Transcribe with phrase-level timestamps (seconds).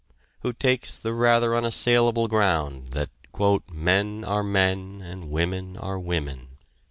[0.39, 3.11] Who takes the rather unassailable ground that
[3.71, 6.57] "men are men and women are women."